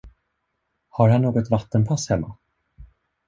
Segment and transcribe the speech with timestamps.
[0.89, 2.35] Har han något vattenpass hemma?